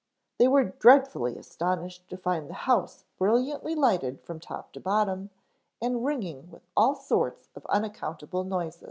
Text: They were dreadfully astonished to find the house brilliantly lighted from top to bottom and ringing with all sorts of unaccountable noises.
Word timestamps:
They 0.39 0.47
were 0.47 0.63
dreadfully 0.63 1.37
astonished 1.37 2.09
to 2.09 2.17
find 2.17 2.49
the 2.49 2.55
house 2.65 3.05
brilliantly 3.19 3.75
lighted 3.75 4.19
from 4.23 4.39
top 4.39 4.71
to 4.73 4.79
bottom 4.79 5.29
and 5.79 6.03
ringing 6.03 6.49
with 6.49 6.63
all 6.75 6.95
sorts 6.95 7.49
of 7.55 7.67
unaccountable 7.67 8.43
noises. 8.43 8.79